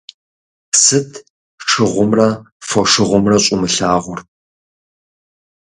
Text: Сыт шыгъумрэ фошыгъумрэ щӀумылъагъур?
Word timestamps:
Сыт 0.83 1.09
шыгъумрэ 1.69 2.29
фошыгъумрэ 2.67 3.37
щӀумылъагъур? 3.43 4.19